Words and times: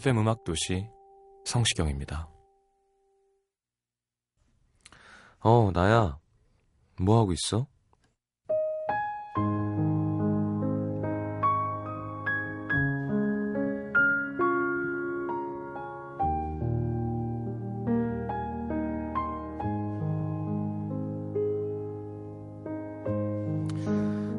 FM 0.00 0.16
음악 0.16 0.44
도시 0.44 0.88
성시경입니다. 1.44 2.30
어, 5.40 5.70
나야. 5.74 6.18
뭐 6.98 7.20
하고 7.20 7.32
있어? 7.32 7.66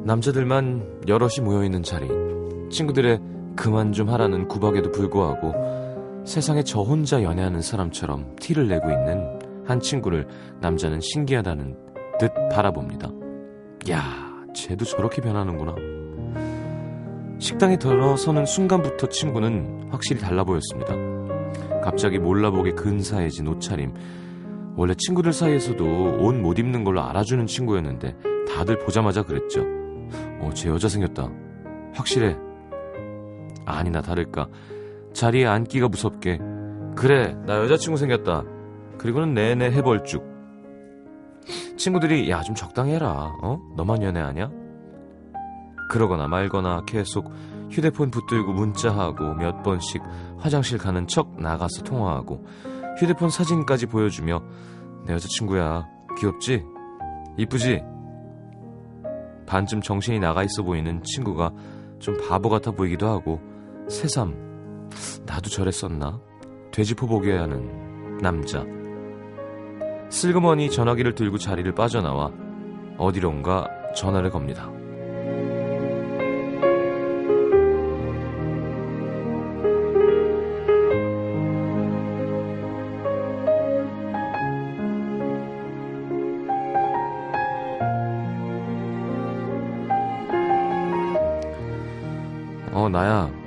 남자들만 0.04 1.04
여럿이 1.06 1.38
모여있는 1.40 1.84
자리. 1.84 2.08
친구들의 2.68 3.31
그만 3.62 3.92
좀 3.92 4.10
하라는 4.10 4.48
구박에도 4.48 4.90
불구하고 4.90 5.54
세상에 6.26 6.64
저 6.64 6.80
혼자 6.80 7.22
연애하는 7.22 7.60
사람처럼 7.62 8.34
티를 8.40 8.66
내고 8.66 8.90
있는 8.90 9.38
한 9.64 9.78
친구를 9.78 10.26
남자는 10.60 10.98
신기하다는 11.00 11.76
듯 12.18 12.32
바라봅니다. 12.50 13.08
야, 13.88 14.02
쟤도 14.52 14.84
저렇게 14.84 15.22
변하는구나. 15.22 15.76
식당에 17.38 17.76
들어서는 17.76 18.46
순간부터 18.46 19.06
친구는 19.06 19.90
확실히 19.90 20.20
달라 20.20 20.42
보였습니다. 20.42 20.96
갑자기 21.84 22.18
몰라보게 22.18 22.72
근사해진 22.72 23.46
옷차림. 23.46 23.94
원래 24.76 24.92
친구들 24.98 25.32
사이에서도 25.32 25.84
옷 26.18 26.34
못 26.34 26.58
입는 26.58 26.82
걸로 26.82 27.00
알아주는 27.00 27.46
친구였는데 27.46 28.16
다들 28.52 28.80
보자마자 28.80 29.22
그랬죠. 29.22 29.60
어, 30.40 30.50
쟤 30.52 30.68
여자 30.68 30.88
생겼다. 30.88 31.30
확실해. 31.94 32.36
아니나 33.64 34.00
다를까 34.02 34.48
자리에 35.12 35.46
앉기가 35.46 35.88
무섭게 35.88 36.38
그래 36.96 37.34
나 37.46 37.58
여자친구 37.58 37.96
생겼다 37.98 38.44
그리고는 38.98 39.34
내내 39.34 39.70
해벌쭉 39.70 40.30
친구들이 41.76 42.30
야 42.30 42.42
좀 42.42 42.54
적당히 42.54 42.92
해라 42.92 43.32
어? 43.42 43.58
너만 43.76 44.02
연애하냐? 44.02 44.50
그러거나 45.90 46.28
말거나 46.28 46.84
계속 46.86 47.30
휴대폰 47.70 48.10
붙들고 48.10 48.52
문자하고 48.52 49.34
몇 49.34 49.62
번씩 49.62 50.02
화장실 50.38 50.78
가는 50.78 51.06
척 51.06 51.40
나가서 51.40 51.82
통화하고 51.82 52.44
휴대폰 52.98 53.30
사진까지 53.30 53.86
보여주며 53.86 54.42
내 55.06 55.14
여자친구야 55.14 55.86
귀엽지? 56.18 56.64
이쁘지? 57.38 57.82
반쯤 59.46 59.80
정신이 59.82 60.18
나가 60.20 60.42
있어 60.44 60.62
보이는 60.62 61.02
친구가 61.02 61.50
좀 61.98 62.16
바보 62.28 62.48
같아 62.48 62.70
보이기도 62.70 63.08
하고 63.08 63.40
새삼 63.88 64.90
나도 65.26 65.48
저랬었나? 65.50 66.20
돼지포 66.72 67.06
보게 67.06 67.36
하는 67.36 68.18
남자. 68.18 68.64
슬그머니 70.10 70.70
전화기를 70.70 71.14
들고 71.14 71.38
자리를 71.38 71.74
빠져나와 71.74 72.32
어디론가 72.98 73.94
전화를 73.94 74.30
겁니다. 74.30 74.70
어 92.74 92.88
나야 92.88 93.41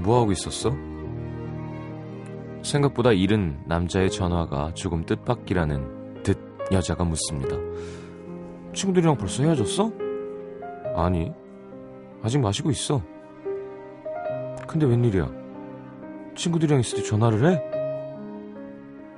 뭐하고 0.00 0.32
있었어? 0.32 0.70
생각보다 2.62 3.12
이른 3.12 3.58
남자의 3.66 4.10
전화가 4.10 4.74
조금 4.74 5.04
뜻밖이라는 5.04 6.22
듯 6.22 6.38
여자가 6.72 7.04
묻습니다. 7.04 7.56
친구들이랑 8.74 9.16
벌써 9.16 9.42
헤어졌어? 9.42 9.90
아니, 10.94 11.32
아직 12.22 12.38
마시고 12.38 12.70
있어. 12.70 13.02
근데 14.66 14.86
웬일이야? 14.86 15.30
친구들이랑 16.36 16.80
있을 16.80 16.98
때 16.98 17.04
전화를 17.04 17.50
해? 17.50 17.62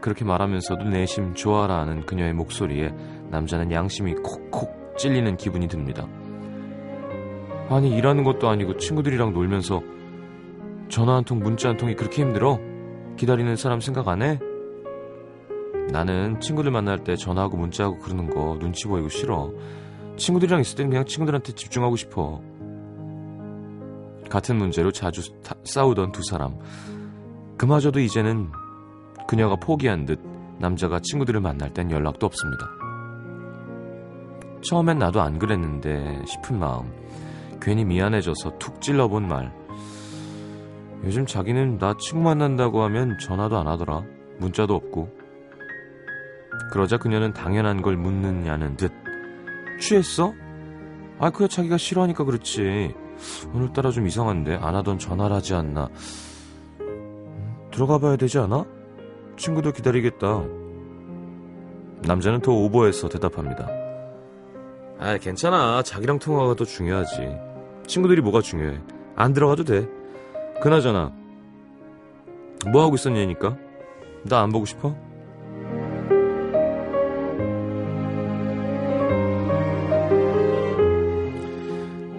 그렇게 0.00 0.24
말하면서도 0.24 0.84
내심 0.84 1.34
좋아라 1.34 1.80
하는 1.80 2.04
그녀의 2.06 2.32
목소리에 2.32 2.92
남자는 3.30 3.70
양심이 3.70 4.14
콕콕 4.14 4.96
찔리는 4.96 5.36
기분이 5.36 5.68
듭니다. 5.68 6.06
아니, 7.68 7.96
일하는 7.96 8.24
것도 8.24 8.48
아니고 8.48 8.76
친구들이랑 8.76 9.32
놀면서 9.32 9.82
전화 10.92 11.14
한 11.14 11.24
통, 11.24 11.38
문자 11.38 11.70
한 11.70 11.78
통이 11.78 11.94
그렇게 11.94 12.20
힘들어? 12.20 12.58
기다리는 13.16 13.56
사람 13.56 13.80
생각 13.80 14.08
안 14.08 14.20
해? 14.20 14.38
나는 15.90 16.38
친구들 16.38 16.70
만날 16.70 17.02
때 17.02 17.16
전화하고 17.16 17.56
문자하고 17.56 17.98
그러는 17.98 18.28
거 18.28 18.58
눈치 18.58 18.86
보이고 18.86 19.08
싫어. 19.08 19.50
친구들이랑 20.18 20.60
있을 20.60 20.76
땐 20.76 20.90
그냥 20.90 21.06
친구들한테 21.06 21.54
집중하고 21.54 21.96
싶어. 21.96 22.42
같은 24.28 24.56
문제로 24.58 24.92
자주 24.92 25.22
타, 25.42 25.54
싸우던 25.64 26.12
두 26.12 26.22
사람. 26.24 26.58
그마저도 27.56 27.98
이제는 27.98 28.50
그녀가 29.26 29.56
포기한 29.56 30.04
듯 30.04 30.20
남자가 30.58 31.00
친구들을 31.00 31.40
만날 31.40 31.72
땐 31.72 31.90
연락도 31.90 32.26
없습니다. 32.26 32.66
처음엔 34.60 34.98
나도 34.98 35.22
안 35.22 35.38
그랬는데 35.38 36.22
싶은 36.26 36.58
마음. 36.58 36.92
괜히 37.62 37.82
미안해져서 37.82 38.58
툭 38.58 38.78
찔러본 38.82 39.26
말. 39.26 39.61
요즘 41.04 41.26
자기는 41.26 41.78
나 41.78 41.94
친구 41.98 42.24
만난다고 42.24 42.82
하면 42.82 43.18
전화도 43.18 43.58
안 43.58 43.66
하더라. 43.66 44.04
문자도 44.38 44.74
없고. 44.74 45.08
그러자 46.70 46.98
그녀는 46.98 47.32
당연한 47.32 47.82
걸 47.82 47.96
묻느냐는 47.96 48.76
듯. 48.76 48.92
취했어? 49.80 50.32
아, 51.18 51.30
그야 51.30 51.48
자기가 51.48 51.76
싫어하니까 51.76 52.24
그렇지. 52.24 52.94
오늘따라 53.52 53.90
좀 53.90 54.06
이상한데 54.06 54.56
안 54.56 54.74
하던 54.76 54.98
전화를 54.98 55.34
하지 55.36 55.54
않나. 55.54 55.88
들어가 57.72 57.98
봐야 57.98 58.16
되지 58.16 58.38
않아? 58.38 58.64
친구들 59.36 59.72
기다리겠다. 59.72 60.44
남자는 62.06 62.40
더 62.40 62.52
오버해서 62.52 63.08
대답합니다. 63.08 63.68
아, 64.98 65.18
괜찮아. 65.18 65.82
자기랑 65.82 66.18
통화가 66.18 66.54
더 66.54 66.64
중요하지. 66.64 67.36
친구들이 67.86 68.20
뭐가 68.20 68.40
중요해. 68.40 68.80
안 69.16 69.32
들어가도 69.32 69.64
돼. 69.64 69.88
그나저나 70.62 71.12
뭐 72.70 72.84
하고 72.84 72.94
있었냐니까? 72.94 73.56
나 74.24 74.40
안 74.44 74.52
보고 74.52 74.64
싶어? 74.64 74.94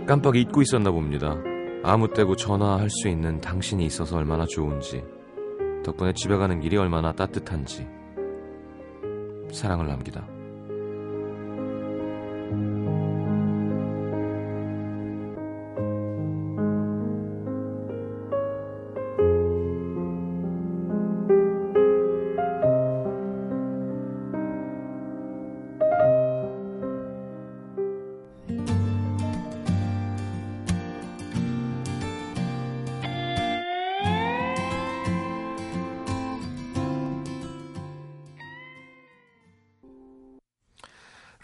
깜빡 0.05 0.35
잊고 0.35 0.61
있었나 0.61 0.91
봅니다. 0.91 1.37
아무 1.83 2.09
때고 2.09 2.35
전화할 2.35 2.89
수 2.89 3.07
있는 3.07 3.39
당신이 3.39 3.85
있어서 3.85 4.17
얼마나 4.17 4.45
좋은지, 4.45 5.03
덕분에 5.83 6.13
집에 6.13 6.35
가는 6.35 6.59
길이 6.59 6.77
얼마나 6.77 7.13
따뜻한지, 7.13 7.87
사랑을 9.51 9.87
남기다. 9.87 10.27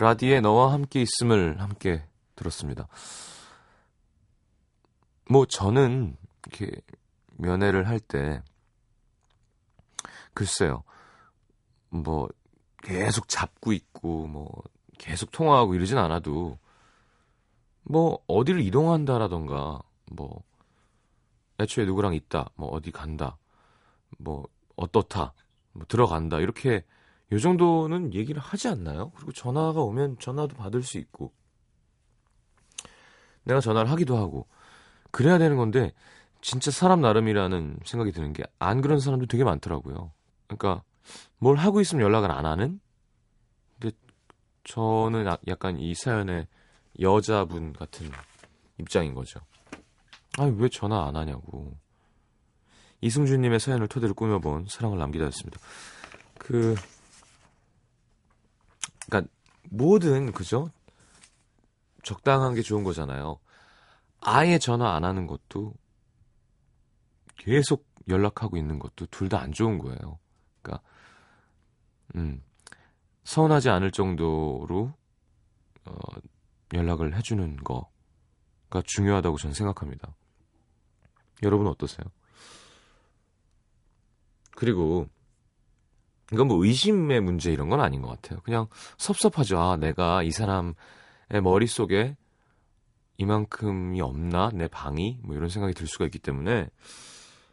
라디에 0.10 0.42
너와 0.42 0.74
함께 0.74 1.04
있음을 1.04 1.62
함께 1.62 2.04
들었습니다. 2.36 2.88
뭐 5.30 5.46
저는 5.46 6.18
이렇게 6.48 6.82
면회를 7.38 7.88
할 7.88 8.00
때 8.00 8.42
글쎄요. 10.34 10.84
뭐 11.90 12.28
계속 12.82 13.28
잡고 13.28 13.72
있고 13.72 14.26
뭐 14.26 14.64
계속 14.98 15.32
통화하고 15.32 15.76
이러진 15.76 16.00
않아도 16.00 16.58
뭐 17.84 18.18
어디를 18.26 18.62
이동한다라던가 18.62 19.80
뭐 20.12 20.42
애초에 21.60 21.86
누구랑 21.86 22.16
있다 22.16 22.50
뭐 22.56 22.70
어디 22.70 22.90
간다 22.90 23.38
뭐 24.18 24.48
어떻다 24.76 25.34
뭐 25.74 25.86
들어간다 25.88 26.40
이렇게 26.40 26.84
요 27.32 27.40
정도는 27.40 28.14
얘기를 28.14 28.42
하지 28.42 28.68
않나요? 28.68 29.12
그리고 29.16 29.32
전화가 29.32 29.82
오면 29.82 30.18
전화도 30.20 30.56
받을 30.56 30.82
수 30.84 30.98
있고 30.98 31.32
내가 33.44 33.60
전화를 33.62 33.90
하기도 33.92 34.18
하고 34.18 34.48
그래야 35.12 35.38
되는 35.38 35.58
건데 35.58 35.94
진짜 36.42 36.72
사람 36.72 37.02
나름이라는 37.02 37.80
생각이 37.86 38.12
드는 38.12 38.34
게 38.34 38.44
안 38.60 38.82
그런 38.82 39.00
사람도 39.00 39.26
되게 39.28 39.44
많더라고요. 39.44 40.12
그러니까 40.48 40.84
뭘 41.38 41.56
하고 41.58 41.82
있으면 41.82 42.04
연락을 42.04 42.32
안 42.32 42.46
하는? 42.46 42.80
근데 43.80 43.96
저는 44.64 45.28
아, 45.28 45.38
약간 45.48 45.78
이 45.80 45.94
사연의 45.96 46.48
여자분 47.00 47.74
같은 47.74 48.10
입장인 48.80 49.14
거죠. 49.14 49.40
아니 50.38 50.54
왜 50.58 50.70
전화 50.70 51.08
안 51.08 51.16
하냐고. 51.16 51.78
이승준님의 53.02 53.60
사연을 53.60 53.88
토대로 53.88 54.14
꾸며본 54.14 54.66
사랑을 54.68 54.98
남기다였습니다. 54.98 55.58
그, 56.38 56.76
뭐든 59.70 60.32
그죠? 60.32 60.72
적당한 62.04 62.54
게 62.56 62.62
좋은 62.62 62.84
거잖아요. 62.84 63.40
아예 64.22 64.58
전화 64.60 64.96
안 64.96 65.04
하는 65.04 65.28
것도 65.28 65.74
계속 67.38 67.88
연락하고 68.08 68.58
있는 68.58 68.80
것도 68.80 69.06
둘 69.08 69.30
다 69.30 69.40
안 69.40 69.52
좋은 69.52 69.78
거예요. 69.78 70.20
그러니까 70.62 70.84
음, 72.16 72.44
서운하지 73.24 73.70
않을 73.70 73.92
정도로 73.92 74.94
어, 75.86 75.94
연락을 76.74 77.16
해 77.16 77.22
주는 77.22 77.56
거가 77.58 78.82
중요하다고 78.86 79.38
저는 79.38 79.54
생각합니다. 79.54 80.16
여러분 81.44 81.68
어떠세요? 81.68 82.06
그리고 84.56 85.08
이건 86.32 86.48
뭐 86.48 86.64
의심의 86.64 87.22
문제 87.22 87.52
이런 87.52 87.70
건 87.70 87.82
아닌 87.82 88.02
것 88.02 88.10
같아요. 88.10 88.40
그냥 88.44 88.68
섭섭하죠. 88.98 89.60
아, 89.60 89.78
내가 89.78 90.22
이 90.24 90.32
사람의 90.32 90.76
머릿속에 91.44 92.16
이만큼이 93.18 94.00
없나? 94.02 94.50
내 94.54 94.68
방이? 94.68 95.20
뭐 95.24 95.36
이런 95.36 95.50
생각이 95.50 95.74
들 95.74 95.88
수가 95.88 96.06
있기 96.06 96.20
때문에 96.20 96.70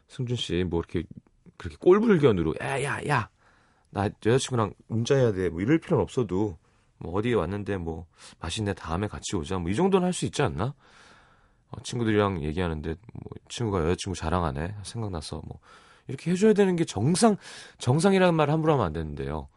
승준 0.07 0.35
씨 0.37 0.63
뭐 0.63 0.79
이렇게 0.79 1.03
그렇게 1.57 1.75
꼴불견으로 1.79 2.55
야, 2.61 2.81
야, 2.83 2.99
야. 3.07 3.29
나 3.89 4.05
여자친구랑 4.25 4.73
문자해야 4.87 5.31
돼. 5.33 5.49
뭐 5.49 5.61
이럴 5.61 5.79
필요는 5.79 6.01
없어도 6.03 6.57
뭐 6.99 7.13
어디에 7.13 7.33
왔는데 7.33 7.77
뭐 7.77 8.05
맛있네 8.39 8.73
다음에 8.75 9.07
같이 9.07 9.35
오자. 9.35 9.57
뭐 9.59 9.69
이 9.71 9.75
정도는 9.75 10.05
할 10.05 10.13
수 10.13 10.25
있지 10.25 10.41
않나? 10.43 10.73
어, 11.69 11.81
친구들이랑 11.83 12.43
얘기하는데 12.43 12.89
뭐 13.13 13.23
친구가 13.49 13.81
여자친구 13.83 14.17
자랑하네. 14.17 14.75
생각나서 14.83 15.41
뭐 15.45 15.59
이렇게 16.07 16.31
해줘야 16.31 16.53
되는 16.53 16.75
게 16.75 16.85
정상 16.85 17.37
정상이라는 17.77 18.33
말 18.33 18.49
함부로 18.49 18.73
하면 18.73 18.85
안 18.85 18.93
되는데요. 18.93 19.47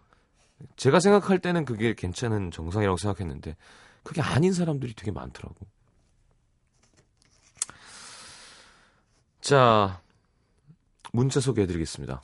제가 0.76 1.00
생각할 1.00 1.38
때는 1.38 1.64
그게 1.64 1.94
괜찮은 1.94 2.50
정상이라고 2.50 2.96
생각했는데 2.96 3.56
그게 4.02 4.20
아닌 4.20 4.52
사람들이 4.52 4.94
되게 4.94 5.10
많더라고. 5.10 5.56
자, 9.40 10.00
문자 11.12 11.40
소개해드리겠습니다. 11.40 12.22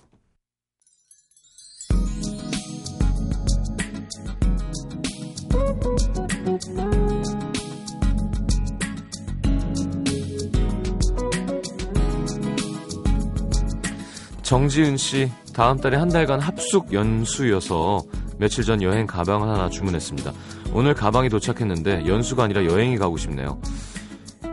정지은 14.47 14.97
씨, 14.97 15.29
다음 15.53 15.77
달에 15.77 15.97
한 15.97 16.09
달간 16.09 16.39
합숙 16.39 16.93
연수여서 16.93 18.01
며칠 18.39 18.63
전 18.63 18.81
여행 18.81 19.05
가방 19.05 19.43
하나 19.43 19.69
주문했습니다. 19.69 20.33
오늘 20.73 20.95
가방이 20.95 21.29
도착했는데 21.29 22.07
연수가 22.07 22.45
아니라 22.45 22.65
여행이 22.65 22.97
가고 22.97 23.17
싶네요. 23.17 23.61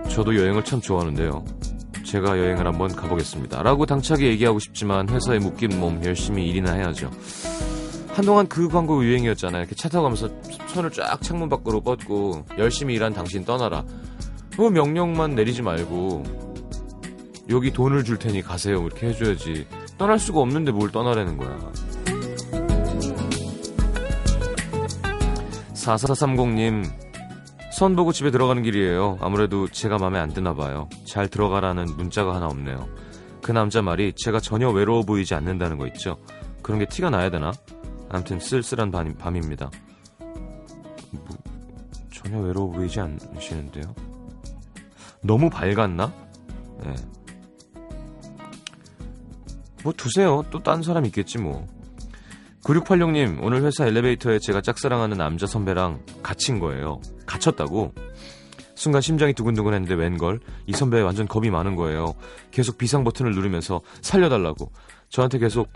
저도 0.09 0.35
여행을 0.35 0.63
참 0.63 0.81
좋아하는데요. 0.81 1.45
제가 2.03 2.39
여행을 2.39 2.65
한번 2.65 2.87
가보겠습니다. 2.95 3.61
라고 3.61 3.85
당차게 3.85 4.25
얘기하고 4.29 4.57
싶지만 4.57 5.07
회사에 5.09 5.37
묶인 5.37 5.79
몸 5.79 6.03
열심히 6.03 6.49
일이나 6.49 6.73
해야죠. 6.73 7.11
한동안 8.15 8.47
그 8.47 8.67
광고 8.69 9.05
유행이었잖아요. 9.05 9.61
이렇게 9.61 9.75
차 9.75 9.89
타고 9.89 10.05
가면서 10.05 10.27
손을 10.69 10.89
쫙 10.89 11.21
창문 11.21 11.49
밖으로 11.49 11.81
뻗고 11.81 12.47
열심히 12.57 12.95
일한 12.95 13.13
당신 13.13 13.45
떠나라. 13.45 13.85
뭐 14.57 14.71
명령만 14.71 15.35
내리지 15.35 15.61
말고 15.61 16.23
여기 17.51 17.69
돈을 17.71 18.03
줄 18.03 18.17
테니 18.17 18.41
가세요. 18.41 18.81
이렇게 18.87 19.09
해줘야지. 19.09 19.67
떠날 20.03 20.19
수가 20.19 20.41
없는데 20.41 20.73
뭘 20.73 20.91
떠나라는 20.91 21.37
거야. 21.37 21.57
4430님, 25.73 26.83
선 27.71 27.95
보고 27.95 28.11
집에 28.11 28.29
들어가는 28.29 28.63
길이에요. 28.63 29.17
아무래도 29.21 29.69
제가 29.69 29.97
마음에 29.99 30.19
안 30.19 30.27
드나 30.33 30.55
봐요. 30.55 30.89
잘 31.05 31.29
들어가라는 31.29 31.85
문자가 31.95 32.35
하나 32.35 32.47
없네요. 32.47 32.85
그 33.41 33.53
남자 33.53 33.81
말이 33.81 34.11
제가 34.17 34.41
전혀 34.41 34.69
외로워 34.69 35.03
보이지 35.03 35.35
않는다는 35.35 35.77
거 35.77 35.87
있죠. 35.87 36.17
그런 36.61 36.79
게 36.79 36.85
티가 36.85 37.09
나야 37.09 37.29
되나? 37.29 37.53
아무튼 38.09 38.41
쓸쓸한 38.41 38.91
밤, 38.91 39.15
밤입니다. 39.15 39.71
뭐, 41.11 41.37
전혀 42.11 42.39
외로워 42.39 42.69
보이지 42.73 42.99
않으시는데요? 42.99 43.95
너무 45.21 45.49
밝았나? 45.49 46.11
네. 46.83 46.93
뭐 49.83 49.93
두세요. 49.93 50.43
또 50.49 50.61
딴 50.61 50.81
사람 50.81 51.05
있겠지 51.05 51.37
뭐. 51.37 51.67
9686님, 52.63 53.43
오늘 53.43 53.63
회사 53.63 53.85
엘리베이터에 53.85 54.39
제가 54.39 54.61
짝사랑하는 54.61 55.17
남자 55.17 55.45
선배랑 55.45 55.99
갇힌 56.23 56.59
거예요. 56.59 57.01
갇혔다고? 57.25 57.93
순간 58.75 59.01
심장이 59.01 59.33
두근두근 59.33 59.73
했는데 59.73 59.95
웬걸? 59.95 60.39
이 60.65 60.71
선배 60.73 61.01
완전 61.01 61.27
겁이 61.27 61.49
많은 61.49 61.75
거예요. 61.75 62.15
계속 62.51 62.77
비상 62.77 63.03
버튼을 63.03 63.33
누르면서 63.33 63.81
살려달라고. 64.01 64.71
저한테 65.09 65.39
계속 65.39 65.69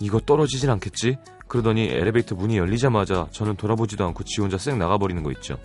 이거 0.00 0.18
떨어지진 0.18 0.70
않겠지? 0.70 1.18
그러더니 1.48 1.82
엘리베이터 1.88 2.34
문이 2.34 2.56
열리자마자 2.56 3.28
저는 3.30 3.56
돌아보지도 3.56 4.04
않고 4.06 4.24
지 4.24 4.40
혼자 4.40 4.58
쌩 4.58 4.78
나가버리는 4.78 5.22
거 5.22 5.30
있죠. 5.32 5.58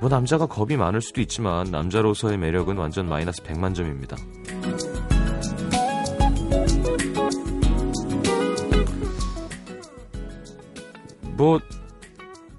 뭐 0.00 0.08
남자가 0.08 0.46
겁이 0.46 0.76
많을 0.76 1.00
수도 1.00 1.20
있지만 1.22 1.70
남자로서의 1.70 2.36
매력은 2.36 2.76
완전 2.76 3.08
마이너스 3.08 3.42
100만 3.42 3.74
점입니다. 3.74 4.16
뭐 11.36 11.60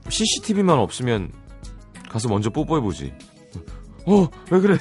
CCTV만 0.10 0.78
없으면 0.78 1.32
가서 2.10 2.30
먼저 2.30 2.50
뽀뽀해보지. 2.50 3.14
어, 4.08 4.28
왜 4.52 4.60
그래? 4.60 4.78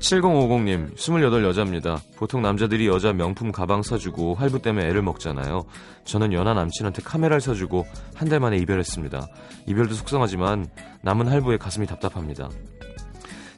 7050님, 0.00 0.96
28 0.96 1.42
여자입니다. 1.44 2.00
보통 2.16 2.40
남자들이 2.40 2.86
여자 2.86 3.12
명품 3.12 3.50
가방 3.50 3.82
사주고 3.82 4.36
할부 4.36 4.62
때문에 4.62 4.86
애를 4.86 5.02
먹잖아요. 5.02 5.64
저는 6.04 6.32
연하 6.32 6.54
남친한테 6.54 7.02
카메라를 7.02 7.40
사주고 7.40 7.84
한 8.14 8.28
달 8.28 8.38
만에 8.40 8.56
이별했습니다. 8.58 9.26
이별도 9.66 9.94
속상하지만 9.94 10.68
남은 11.02 11.26
할부에 11.28 11.56
가슴이 11.56 11.86
답답합니다. 11.86 12.48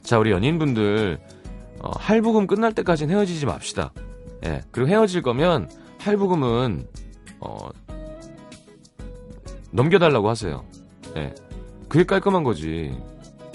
자, 0.01 0.17
우리 0.17 0.31
연인분들, 0.31 1.19
어, 1.79 1.91
할부금 1.97 2.47
끝날 2.47 2.73
때까지는 2.73 3.13
헤어지지 3.15 3.45
맙시다. 3.45 3.93
예. 4.45 4.61
그리고 4.71 4.89
헤어질 4.89 5.21
거면 5.21 5.69
할부금은, 5.99 6.87
어, 7.41 7.69
넘겨달라고 9.71 10.29
하세요. 10.29 10.65
예. 11.15 11.33
그게 11.89 12.03
깔끔한 12.05 12.43
거지. 12.43 12.95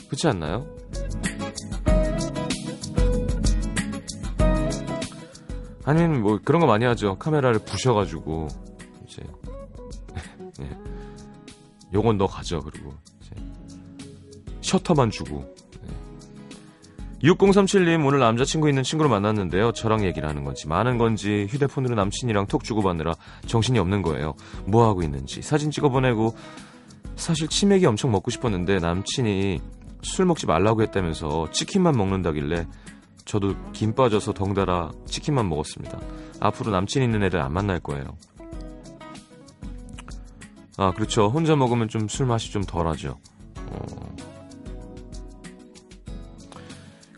그렇지 0.09 0.29
않나요? 0.29 0.67
아니면 5.85 6.21
뭐 6.21 6.39
그런 6.45 6.61
거 6.61 6.67
많이 6.67 6.85
하죠. 6.85 7.17
카메라를 7.19 7.61
부셔가지고 7.61 8.49
이제 9.07 9.23
예. 10.61 10.71
요건 11.95 12.19
너 12.19 12.27
가져 12.27 12.61
그리고 12.61 12.93
이제 13.21 13.35
셔터만 14.63 15.11
주고 15.11 15.56
6037님 17.23 18.05
오늘 18.07 18.19
남자친구 18.19 18.69
있는 18.69 18.83
친구를 18.83 19.11
만났는데요. 19.11 19.73
저랑 19.73 20.05
얘기를 20.05 20.29
하는 20.29 20.45
건지 20.45 20.69
많은 20.69 20.99
건지 20.99 21.47
휴대폰으로 21.49 21.95
남친이랑 21.95 22.47
톡 22.47 22.63
주고받느라 22.63 23.15
정신이 23.47 23.79
없는 23.79 24.03
거예요. 24.03 24.35
뭐 24.67 24.87
하고 24.89 25.03
있는지 25.03 25.43
사진 25.43 25.71
찍어 25.71 25.89
보내고 25.89 26.35
사실 27.17 27.49
치맥이 27.49 27.87
엄청 27.87 28.11
먹고 28.13 28.31
싶었는데 28.31 28.79
남친이 28.79 29.61
술 30.03 30.27
먹지 30.27 30.47
말라고 30.47 30.83
했다면서 30.83 31.51
치킨만 31.51 31.97
먹는다길래 31.97 32.67
저도 33.25 33.55
김 33.73 33.95
빠져서 33.95 34.35
덩달아 34.35 34.91
치킨만 35.07 35.49
먹었습니다. 35.49 35.99
앞으로 36.41 36.71
남친 36.71 37.03
있는 37.03 37.23
애를 37.25 37.41
안 37.41 37.53
만날 37.53 37.81
거예요. 37.81 38.05
아, 40.77 40.93
그렇죠. 40.93 41.29
혼자 41.29 41.57
먹으면 41.57 41.89
좀 41.89 42.07
술 42.09 42.27
맛이 42.27 42.53
좀 42.53 42.63
덜하죠. 42.63 43.17
어. 43.71 44.16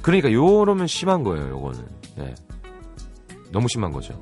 그러니까 0.09 0.33
요러면 0.33 0.87
심한 0.87 1.23
거예요, 1.23 1.51
요거는. 1.51 1.87
네. 2.17 2.35
너무 3.53 3.69
심한 3.69 3.93
거죠. 3.93 4.19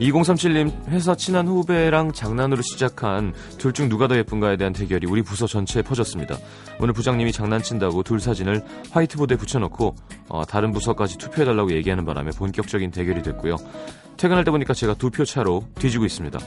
2037님 0.00 0.86
회사 0.88 1.14
친한 1.16 1.48
후배랑 1.48 2.12
장난으로 2.12 2.62
시작한 2.62 3.32
둘 3.58 3.72
중 3.72 3.88
누가 3.88 4.08
더 4.08 4.16
예쁜가에 4.16 4.56
대한 4.56 4.72
대결이 4.72 5.06
우리 5.06 5.22
부서 5.22 5.46
전체에 5.46 5.82
퍼졌습니다. 5.82 6.36
오늘 6.80 6.92
부장님이 6.94 7.32
장난친다고 7.32 8.02
둘 8.02 8.20
사진을 8.20 8.64
화이트보드에 8.90 9.36
붙여놓고 9.36 9.94
어, 10.28 10.44
다른 10.46 10.72
부서까지 10.72 11.18
투표해달라고 11.18 11.72
얘기하는 11.72 12.04
바람에 12.04 12.30
본격적인 12.30 12.90
대결이 12.90 13.22
됐고요. 13.22 13.56
퇴근할 14.16 14.44
때 14.44 14.50
보니까 14.50 14.74
제가 14.74 14.94
두 14.94 15.10
표 15.10 15.24
차로 15.24 15.64
뒤지고 15.76 16.04
있습니다. 16.04 16.38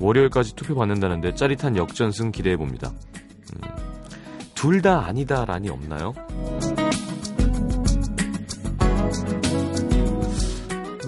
월요일까지 0.00 0.54
투표 0.56 0.74
받는다는데 0.74 1.34
짜릿한 1.34 1.76
역전승 1.76 2.30
기대해 2.32 2.56
봅니다. 2.56 2.92
음, 3.54 3.68
둘다 4.54 5.06
아니다란이 5.06 5.68
없나요? 5.70 6.12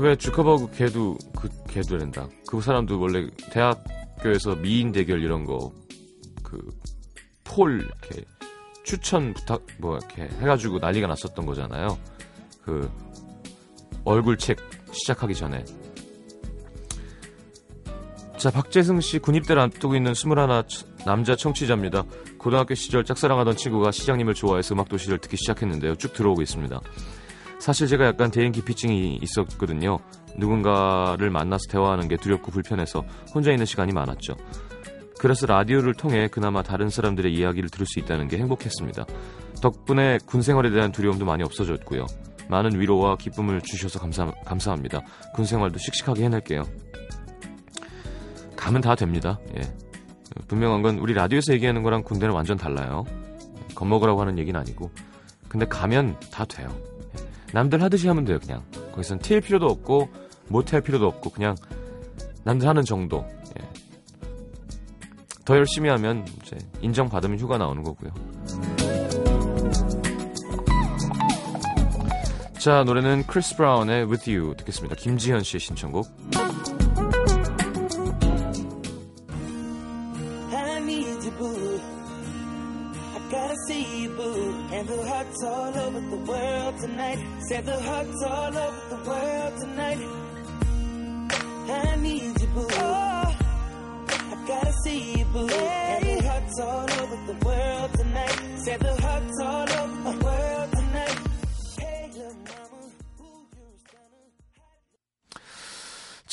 왜 0.00 0.14
주커버그 0.16 0.70
걔도 0.76 1.18
그 1.36 1.48
걔도 1.68 1.98
된다. 1.98 2.28
그 2.48 2.60
사람도 2.60 2.98
원래 3.00 3.28
대학교에서 3.50 4.56
미인 4.56 4.92
대결 4.92 5.22
이런 5.22 5.44
거 5.44 5.72
그 6.42 6.58
폴 7.44 7.80
이렇게 7.80 8.24
추천 8.84 9.32
부탁 9.32 9.62
뭐 9.78 9.96
이렇게 9.96 10.24
해가지고 10.40 10.78
난리가 10.78 11.06
났었던 11.06 11.46
거잖아요. 11.46 11.98
그 12.62 12.90
얼굴 14.04 14.36
책 14.36 14.58
시작하기 14.92 15.34
전에. 15.34 15.64
자, 18.36 18.50
박재승 18.50 19.00
씨 19.00 19.18
군입대를 19.18 19.60
앞두고 19.62 19.96
있는 19.96 20.12
21 20.12 20.36
남자 21.04 21.34
청취자입니다. 21.34 22.04
고등학교 22.38 22.74
시절 22.74 23.04
짝사랑하던 23.04 23.56
친구가 23.56 23.90
시장님을 23.90 24.34
좋아해서 24.34 24.74
음악도시를 24.74 25.18
듣기 25.18 25.36
시작했는데요. 25.38 25.96
쭉 25.96 26.12
들어오고 26.12 26.42
있습니다. 26.42 26.80
사실 27.58 27.88
제가 27.88 28.04
약간 28.04 28.30
대인 28.30 28.52
기피증이 28.52 29.18
있었거든요. 29.22 29.98
누군가를 30.38 31.30
만나서 31.30 31.64
대화하는 31.68 32.08
게 32.08 32.16
두렵고 32.16 32.50
불편해서 32.50 33.04
혼자 33.34 33.50
있는 33.50 33.66
시간이 33.66 33.92
많았죠. 33.92 34.34
그래서 35.18 35.46
라디오를 35.46 35.94
통해 35.94 36.28
그나마 36.28 36.62
다른 36.62 36.88
사람들의 36.88 37.32
이야기를 37.32 37.70
들을 37.70 37.86
수 37.86 37.98
있다는 37.98 38.28
게 38.28 38.38
행복했습니다. 38.38 39.04
덕분에 39.60 40.18
군 40.24 40.42
생활에 40.42 40.70
대한 40.70 40.92
두려움도 40.92 41.24
많이 41.24 41.42
없어졌고요. 41.42 42.06
많은 42.48 42.78
위로와 42.80 43.16
기쁨을 43.16 43.60
주셔서 43.60 43.98
감사, 43.98 44.30
감사합니다. 44.44 45.02
군 45.34 45.44
생활도 45.44 45.78
씩씩하게 45.78 46.24
해낼게요. 46.24 46.62
가면 48.56 48.80
다 48.80 48.94
됩니다. 48.94 49.38
예. 49.56 49.62
분명한 50.46 50.82
건 50.82 50.98
우리 50.98 51.14
라디오에서 51.14 51.52
얘기하는 51.54 51.82
거랑 51.82 52.02
군대는 52.04 52.34
완전 52.34 52.56
달라요. 52.56 53.04
겁먹으라고 53.74 54.20
하는 54.20 54.38
얘기는 54.38 54.58
아니고. 54.58 54.90
근데 55.48 55.66
가면 55.66 56.18
다 56.32 56.44
돼요. 56.44 56.68
남들 57.52 57.82
하듯이 57.82 58.08
하면 58.08 58.24
돼요, 58.24 58.38
그냥. 58.38 58.62
거기선 58.92 59.18
튈 59.18 59.40
필요도 59.40 59.66
없고, 59.66 60.08
못할 60.48 60.80
필요도 60.80 61.06
없고, 61.06 61.30
그냥 61.30 61.56
남들 62.44 62.68
하는 62.68 62.84
정도. 62.84 63.24
예. 63.60 63.68
더 65.44 65.56
열심히 65.56 65.88
하면 65.90 66.26
이제 66.42 66.56
인정받으면 66.80 67.38
휴가 67.38 67.58
나오는 67.58 67.82
거고요. 67.82 68.12
자, 72.58 72.82
노래는 72.84 73.26
크리스 73.26 73.56
브라운의 73.56 74.06
With 74.06 74.30
You 74.30 74.56
듣겠습니다. 74.56 74.96
김지현 74.96 75.42
씨의 75.42 75.60
신청곡. 75.60 76.06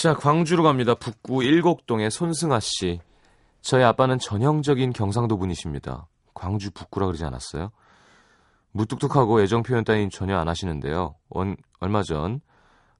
자, 0.05 0.13
광주로 0.13 0.62
갑니다. 0.62 0.93
북구 0.93 1.43
일곡동의 1.43 2.12
손승아 2.12 2.59
씨. 2.59 3.00
저희 3.62 3.83
아빠는 3.83 4.19
전형적인 4.19 4.93
경상도 4.93 5.35
분이십니다. 5.39 6.05
광주 6.35 6.69
북구라 6.69 7.07
그러지 7.07 7.25
않았어요? 7.25 7.71
무뚝뚝하고 8.71 9.41
애정 9.41 9.63
표현 9.63 9.83
따윈 9.83 10.12
전혀 10.12 10.38
안 10.38 10.47
하시는데요. 10.47 11.15
원, 11.29 11.57
얼마 11.79 12.03
전 12.03 12.39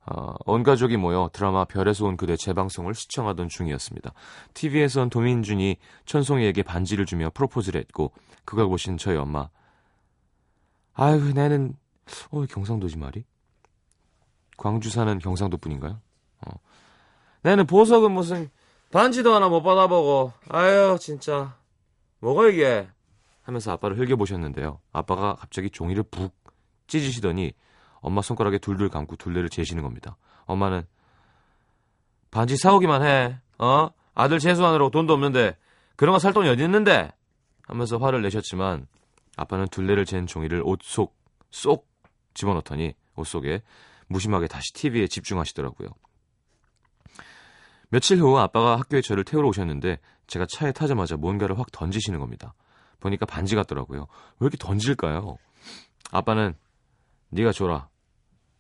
어, 0.08 0.34
온 0.48 0.64
가족이 0.64 0.98
모여 0.98 1.30
드라마 1.32 1.66
별에서 1.66 2.06
온 2.06 2.18
그대 2.18 2.36
재방송을 2.36 2.96
시청하던 2.96 3.50
중이었습니다. 3.50 4.12
TV에선 4.56 5.12
도민준이 5.12 5.78
천송이에게 6.08 6.64
반지를 6.64 7.06
주며 7.06 7.30
프로포즈를 7.36 7.80
했고 7.82 8.14
그걸 8.46 8.66
보신 8.66 8.98
저희 8.98 9.16
엄마 9.16 9.50
아유 10.96 11.34
내는 11.36 11.76
어 12.32 12.44
경상도지 12.48 12.98
말이 12.98 13.26
광주 14.58 14.90
사는 14.90 15.20
경상도 15.20 15.58
분인가요? 15.58 16.00
어. 17.46 17.50
내는 17.50 17.66
보석은 17.68 18.12
무슨 18.12 18.50
반지도 18.92 19.34
하나 19.34 19.50
못 19.50 19.62
받아보고 19.62 20.34
아유 20.50 20.98
진짜 21.00 21.56
뭐가 22.20 22.48
이게 22.48 22.88
하면서 23.44 23.72
아빠를 23.72 23.98
흘겨보셨는데요. 24.00 24.80
아빠가 24.92 25.36
갑자기 25.36 25.70
종이를 25.70 26.04
북 26.10 26.34
찢으시더니 26.88 27.54
엄마 28.00 28.22
손가락에 28.22 28.58
둘둘 28.58 28.90
감고 28.90 29.16
둘레를 29.18 29.50
재시는 29.50 29.84
겁니다. 29.84 30.18
엄마는 30.46 30.84
반지 32.32 32.58
사오기만 32.58 33.04
해. 33.04 33.40
어? 33.60 33.90
아들 34.14 34.40
재수하느라고 34.40 34.90
돈도 34.92 35.14
없는데 35.14 35.58
그런 35.96 36.14
거 36.14 36.20
살 36.20 36.34
돈이 36.34 36.50
어디 36.50 36.64
있는데? 36.64 37.12
하면서 37.64 37.98
화를 37.98 38.22
내셨지만 38.22 38.88
아빠는 39.38 39.68
둘레를 39.68 40.06
잰 40.06 40.28
종이를 40.28 40.62
옷 40.66 40.80
속 40.84 41.16
쏙 41.52 41.88
집어넣더니 42.34 42.94
옷 43.16 43.26
속에 43.26 43.62
무심하게 44.08 44.48
다시 44.48 44.74
TV에 44.74 45.08
집중하시더라고요. 45.08 45.90
며칠 47.90 48.20
후 48.20 48.38
아빠가 48.38 48.78
학교에 48.80 49.02
저를 49.02 49.24
태우러 49.24 49.48
오셨는데 49.50 50.00
제가 50.28 50.46
차에 50.50 50.72
타자마자 50.72 51.18
뭔가를 51.18 51.58
확 51.60 51.72
던지시는 51.72 52.20
겁니다. 52.20 52.54
보니까 53.00 53.26
반지 53.26 53.56
같더라고요. 53.56 54.08
왜 54.40 54.46
이렇게 54.46 54.58
던질까요? 54.58 55.38
아빠는 56.12 56.56
네가 57.30 57.52
줘라. 57.52 57.90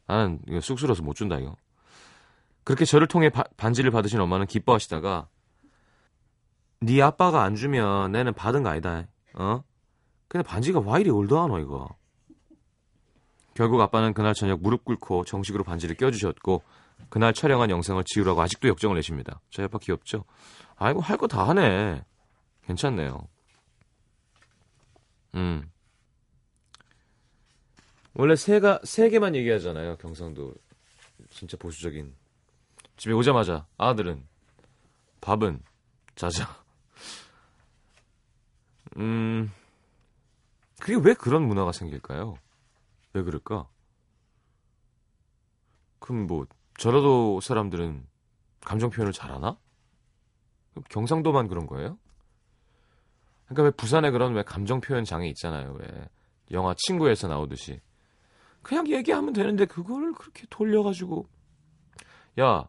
나는 0.08 0.39
이거 0.48 0.60
쑥스러워서 0.60 1.03
못 1.03 1.15
준다 1.15 1.38
이거. 1.38 1.55
그렇게 2.63 2.86
저를 2.86 3.08
통해 3.08 3.29
바, 3.29 3.44
반지를 3.58 3.91
받으신 3.91 4.20
엄마는 4.20 4.46
기뻐하시다가 4.48 5.27
네 6.82 7.01
아빠가 7.01 7.44
안 7.44 7.55
주면 7.55 8.12
내는 8.12 8.34
받은 8.34 8.63
거 8.63 8.70
아니다. 8.70 9.05
어? 9.34 9.63
근데 10.27 10.48
반지가 10.48 10.82
와 10.82 11.00
이리 11.00 11.10
올드하노 11.10 11.60
이거. 11.60 11.88
결국 13.53 13.79
아빠는 13.82 14.13
그날 14.13 14.34
저녁 14.34 14.62
무릎 14.62 14.84
꿇고 14.84 15.24
정식으로 15.24 15.63
반지를 15.63 15.96
껴주셨고 15.96 16.62
그날 17.09 17.33
촬영한 17.33 17.69
영상을 17.69 18.03
지우라고 18.05 18.41
아직도 18.41 18.67
역정을 18.67 18.95
내십니다. 18.97 19.39
아빠 19.59 19.77
귀엽죠? 19.79 20.25
아이고 20.75 21.01
할 21.01 21.17
거 21.17 21.27
다 21.27 21.47
하네. 21.47 22.03
괜찮네요. 22.65 23.27
음. 25.35 25.69
원래 28.13 28.35
세가 28.35 28.79
세 28.83 29.09
개만 29.09 29.35
얘기하잖아요. 29.35 29.97
경상도 29.97 30.53
진짜 31.29 31.57
보수적인. 31.57 32.15
집에 32.97 33.13
오자마자 33.13 33.67
아들은 33.77 34.25
밥은 35.21 35.61
자자. 36.15 36.63
음. 38.97 39.51
그게 40.79 40.95
왜 40.95 41.13
그런 41.13 41.43
문화가 41.47 41.71
생길까요? 41.71 42.37
왜 43.13 43.21
그럴까? 43.23 43.67
그럼 45.99 46.27
뭐 46.27 46.45
전라도 46.77 47.39
사람들은 47.41 48.05
감정 48.62 48.89
표현을 48.89 49.13
잘하나? 49.13 49.58
경상도만 50.89 51.48
그런 51.48 51.67
거예요? 51.67 51.98
그러니까 53.46 53.63
왜 53.63 53.72
부산에 53.72 54.12
그런 54.12 54.34
왜 54.34 54.44
감정 54.44 54.82
표현 54.82 55.05
장애 55.05 55.27
있잖아요. 55.29 55.77
왜 55.79 56.10
영화 56.51 56.74
친구에서 56.77 57.27
나오듯이 57.27 57.79
그냥 58.62 58.88
얘기하면 58.89 59.34
되는데 59.34 59.65
그걸 59.65 60.13
그렇게 60.13 60.46
돌려가지고 60.50 61.27
야너 62.38 62.67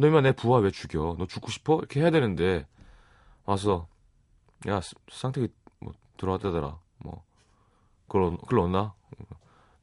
이마 0.00 0.20
내 0.20 0.32
부하 0.32 0.58
왜 0.58 0.70
죽여? 0.70 1.16
너 1.18 1.26
죽고 1.26 1.50
싶어? 1.50 1.78
이렇게 1.78 2.00
해야 2.00 2.10
되는데 2.10 2.66
와서 3.44 3.88
야 4.68 4.80
상태가 5.10 5.46
뭐 5.78 5.92
들어왔다더라. 6.16 6.78
뭐 6.98 7.24
그걸 8.08 8.36
그걸 8.38 8.58
넣나? 8.70 8.94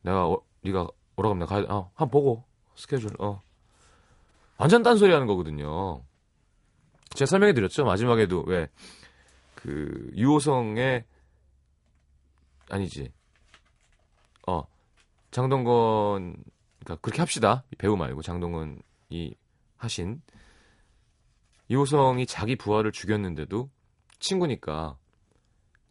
내가 0.01 0.27
어, 0.27 0.41
네가 0.61 0.87
오라고 1.15 1.33
하면 1.35 1.47
내가 1.47 1.55
가야 1.55 1.73
어, 1.73 1.91
한번 1.95 2.09
보고 2.11 2.43
스케줄 2.75 3.11
어 3.19 3.41
완전 4.57 4.83
딴소리 4.83 5.11
하는 5.11 5.27
거거든요. 5.27 6.03
제가 7.15 7.27
설명해 7.27 7.53
드렸죠. 7.53 7.85
마지막에도 7.85 8.43
왜 8.47 8.67
그 9.63 10.11
유호성의 10.15 11.05
아니지. 12.69 13.13
어 14.45 14.63
장동건 15.31 16.35
그러니까 16.79 16.95
그렇게 17.01 17.21
합시다. 17.21 17.63
배우 17.77 17.95
말고 17.95 18.21
장동건이 18.21 19.35
하신 19.77 20.21
이호성이 21.69 22.25
자기 22.25 22.57
부하를 22.57 22.91
죽였는데도 22.91 23.69
친구니까 24.19 24.97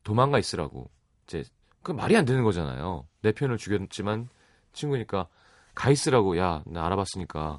도망가 0.05 0.39
있으라고 0.39 0.91
이제 1.27 1.43
그 1.83 1.93
말이 1.93 2.15
안 2.15 2.27
되는 2.27 2.45
거잖아요. 2.45 3.09
내 3.23 3.33
편을 3.33 3.57
죽였지만 3.57 4.29
친구니까 4.75 5.29
가 5.75 5.91
있으라고 5.91 6.37
야 6.37 6.63
나 6.67 6.85
알아봤으니까 6.85 7.59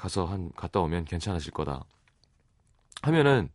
가서 0.00 0.24
한 0.24 0.50
갔다 0.56 0.80
오면 0.80 1.04
괜찮아질 1.04 1.52
거다 1.52 1.84
하면은 3.02 3.50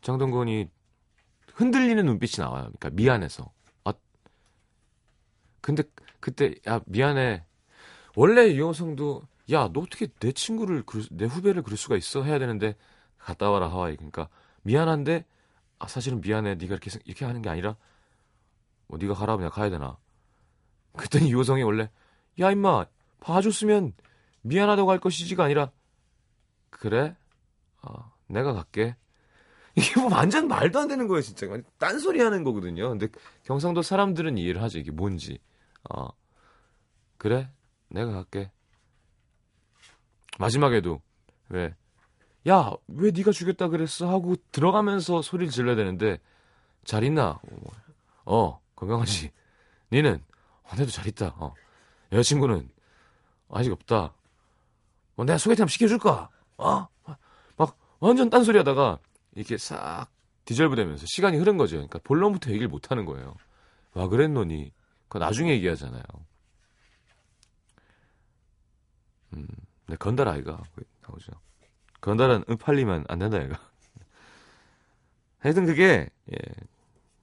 장동건이 0.00 0.70
흔들리는 1.52 2.04
눈빛이 2.04 2.42
나와요. 2.42 2.62
그러니까 2.64 2.90
미안해서. 2.90 3.52
아 3.84 3.92
근데 5.60 5.82
그때 6.20 6.54
야 6.66 6.80
미안해. 6.86 7.44
원래 8.16 8.48
이호성도 8.48 9.22
야 9.52 9.68
너 9.72 9.80
어떻게 9.80 10.06
내 10.20 10.32
친구를 10.32 10.82
내 11.10 11.26
후배를 11.26 11.62
그럴 11.62 11.76
수가 11.76 11.96
있어 11.96 12.22
해야 12.22 12.38
되는데 12.38 12.76
갔다 13.18 13.50
와라 13.50 13.68
하와이. 13.70 13.96
그러니까 13.96 14.28
미안한데 14.62 15.26
아 15.78 15.88
사실은 15.88 16.20
미안해. 16.22 16.54
네가 16.54 16.74
이렇게 16.74 16.90
이렇게 17.04 17.24
하는 17.26 17.42
게 17.42 17.50
아니라 17.50 17.76
뭐 18.86 18.98
네가 18.98 19.14
가라면 19.14 19.46
내가 19.46 19.54
가야 19.54 19.68
되나. 19.68 19.98
그랬더니 20.96 21.28
이호성이 21.28 21.64
원래 21.64 21.90
야 22.40 22.50
임마 22.50 22.86
봐줬으면 23.20 23.92
미안하다고 24.48 24.90
할 24.90 24.98
것이지가 24.98 25.44
아니라 25.44 25.70
그래 26.70 27.16
아 27.82 28.12
내가 28.26 28.52
갈게 28.52 28.96
이게 29.74 30.00
뭐 30.00 30.12
완전 30.12 30.48
말도 30.48 30.78
안 30.78 30.88
되는 30.88 31.06
거예요 31.06 31.22
진짜 31.22 31.46
딴소리 31.78 32.20
하는 32.20 32.44
거거든요 32.44 32.88
근데 32.90 33.08
경상도 33.44 33.82
사람들은 33.82 34.38
이해를 34.38 34.62
하죠 34.62 34.78
이게 34.78 34.90
뭔지 34.90 35.38
어 35.90 36.08
그래 37.16 37.50
내가 37.88 38.12
갈게 38.12 38.50
마지막에도 40.38 41.00
왜 41.48 41.74
야, 42.48 42.72
왜 42.86 43.10
네가 43.10 43.32
죽였다 43.32 43.68
그랬어? 43.68 44.08
하고 44.08 44.36
들어가면서 44.52 45.20
소리를 45.20 45.52
질러야 45.52 45.76
되는데 45.76 46.18
잘 46.84 47.04
있나? 47.04 47.40
어, 48.24 48.60
건강하지. 48.74 49.30
니는 49.92 50.24
어, 50.62 50.76
내도 50.76 50.90
잘 50.90 51.06
있다. 51.06 51.34
어. 51.36 51.54
여자친구는 52.12 52.70
아직 53.50 53.72
없다. 53.72 54.14
어, 55.18 55.24
내가 55.24 55.36
소개팅 55.36 55.62
한번 55.62 55.70
시켜줄까? 55.72 56.30
어? 56.58 56.86
막 57.56 57.76
완전 57.98 58.30
딴소리 58.30 58.56
하다가 58.58 59.00
이렇게 59.34 59.58
싹 59.58 60.06
디절브되면서 60.44 61.06
시간이 61.08 61.36
흐른 61.36 61.56
거죠. 61.58 61.76
그러니까 61.76 61.98
본론부터 62.04 62.50
얘기를 62.50 62.68
못 62.68 62.90
하는 62.90 63.04
거예요. 63.04 63.34
와 63.94 64.06
그랬노니? 64.06 64.72
그거 65.08 65.18
나중에 65.18 65.50
얘기하잖아요. 65.54 66.02
음, 69.34 69.46
네, 69.86 69.96
건달 69.96 70.28
아이가 70.28 70.62
나오죠. 71.02 71.32
건달은 72.00 72.44
음팔리면 72.48 73.06
안 73.08 73.18
된다 73.18 73.42
얘가. 73.42 73.58
하여튼 75.40 75.66
그게 75.66 76.08
예, 76.32 76.38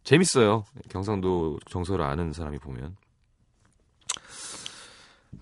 재밌어요. 0.04 0.66
경상도 0.90 1.60
정서를 1.68 2.04
아는 2.04 2.34
사람이 2.34 2.60
보면. 2.60 2.98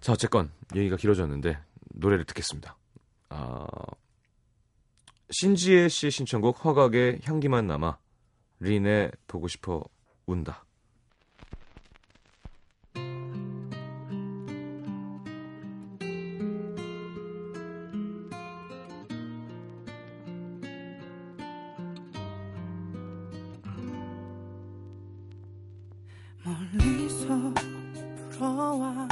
자, 0.02 0.14
어쨌건 0.14 0.52
얘기가 0.76 0.98
길어졌는데 0.98 1.58
노래를 1.94 2.26
듣겠습니다. 2.26 2.78
아, 3.30 3.66
신지혜 5.32 5.90
씨 5.90 6.12
신청곡 6.12 6.64
허각의 6.66 7.22
향기만 7.24 7.68
남아 7.68 7.98
린의 8.60 9.12
보고 9.28 9.48
싶어 9.48 9.84
운다. 10.26 10.66
멀리서 26.44 27.54
불어와 28.32 29.08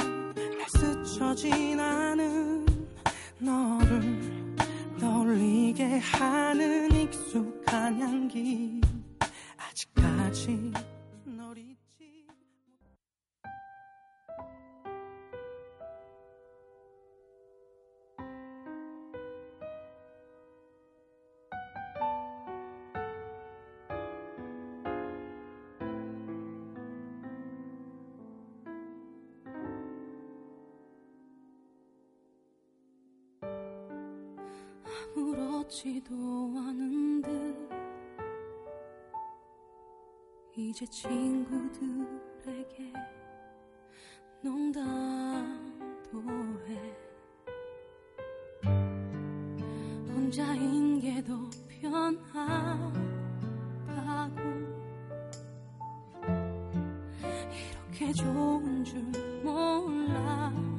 스쳐 0.67 1.33
지나는 1.35 2.50
너를 3.41 4.19
떠올리게 4.99 5.97
하는 5.97 6.91
익숙한 6.91 7.99
향기 7.99 8.80
이제 40.71 40.85
친구들에게 40.85 42.63
농담도 44.41 46.21
해. 46.65 46.97
혼자인 50.07 51.01
게 51.01 51.21
더 51.23 51.37
편하다고. 51.67 52.93
이렇게 57.89 58.13
좋은 58.13 58.85
줄 58.85 59.03
몰랐다고. 59.43 60.71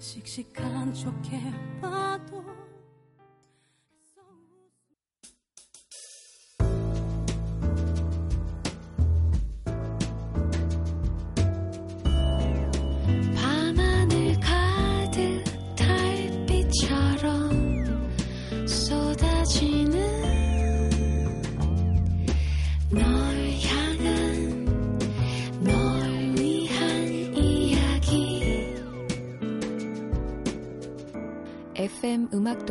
씩씩한 0.00 0.92
척 0.92 1.14
해봐 1.26 2.17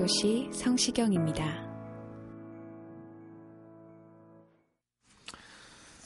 도시 0.07 0.49
성시경입니다. 0.53 1.43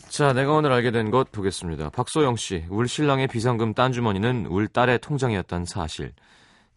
자, 0.09 0.33
내가 0.33 0.53
오늘 0.53 0.71
알게 0.71 0.89
된 0.89 1.11
것 1.11 1.31
보겠습니다. 1.31 1.91
박소영 1.91 2.35
씨, 2.35 2.65
울 2.71 2.87
신랑의 2.87 3.27
비상금 3.27 3.75
딴 3.75 3.91
주머니는 3.91 4.47
울 4.47 4.67
딸의 4.67 5.01
통장이었던 5.01 5.65
사실. 5.65 6.13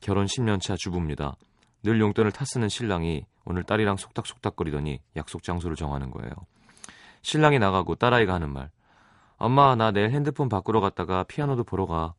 결혼 0.00 0.26
10년차 0.26 0.76
주부입니다. 0.76 1.36
늘 1.82 1.98
용돈을 1.98 2.30
타쓰는 2.30 2.68
신랑이 2.68 3.24
오늘 3.46 3.62
딸이랑 3.62 3.96
속닥속닥거리더니 3.96 5.00
약속 5.16 5.42
장소를 5.42 5.76
정하는 5.76 6.10
거예요. 6.10 6.30
신랑이 7.22 7.58
나가고 7.58 7.94
딸아이가 7.94 8.34
하는 8.34 8.52
말. 8.52 8.70
엄마, 9.38 9.74
나 9.76 9.92
내일 9.92 10.10
핸드폰 10.10 10.50
바꾸러 10.50 10.82
갔다가 10.82 11.24
피아노도 11.24 11.64
보러 11.64 11.86
가. 11.86 12.12